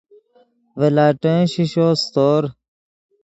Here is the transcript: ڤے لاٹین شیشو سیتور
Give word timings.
ڤے 0.79 0.89
لاٹین 0.95 1.39
شیشو 1.51 1.87
سیتور 2.01 2.43